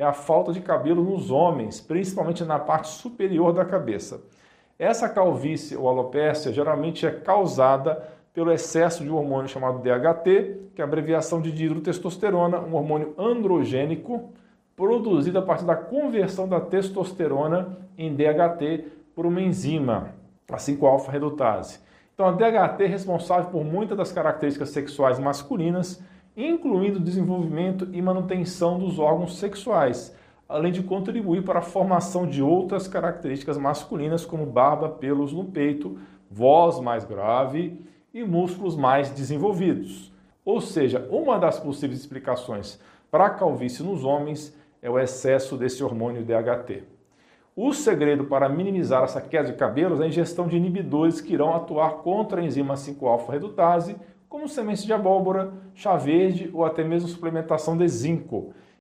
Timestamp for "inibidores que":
50.56-51.34